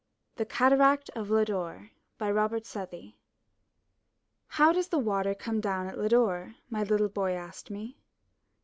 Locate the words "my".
6.71-6.81